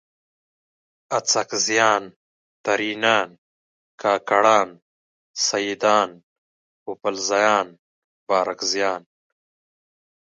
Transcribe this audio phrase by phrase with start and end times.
[1.17, 2.03] اڅکزیان،
[2.63, 3.29] ترینان،
[4.01, 4.69] کاکړان،
[5.45, 6.09] سیدان،
[6.83, 7.67] پوپلزیان،
[8.27, 9.01] بارکزیان